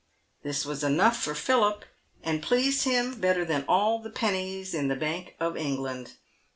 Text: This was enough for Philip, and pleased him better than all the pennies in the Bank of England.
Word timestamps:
This 0.41 0.65
was 0.65 0.83
enough 0.83 1.15
for 1.15 1.35
Philip, 1.35 1.85
and 2.23 2.41
pleased 2.41 2.85
him 2.85 3.19
better 3.19 3.45
than 3.45 3.65
all 3.67 3.99
the 3.99 4.09
pennies 4.09 4.73
in 4.73 4.87
the 4.87 4.95
Bank 4.95 5.35
of 5.39 5.55
England. 5.55 6.13